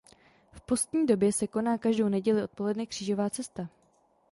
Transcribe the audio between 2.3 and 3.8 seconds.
odpoledne křížová cesta.